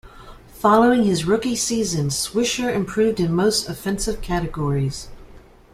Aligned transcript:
Following 0.53 1.03
his 1.03 1.25
rookie 1.25 1.55
season, 1.55 2.07
Swisher 2.07 2.73
improved 2.73 3.19
in 3.19 3.31
most 3.35 3.69
offensive 3.69 4.19
categories. 4.19 5.09